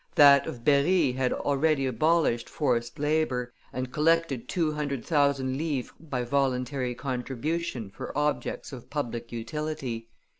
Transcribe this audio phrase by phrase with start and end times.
[0.15, 6.23] That of Berry had already abolished forced labor, and collected two hundred thousand livres by
[6.23, 10.07] voluntary contribution for objects of public utility.